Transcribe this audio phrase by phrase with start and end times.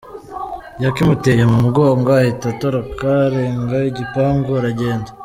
[0.83, 5.09] Yakimuteye mu mugongo ahita atoroka, arenga igipangu aragenda.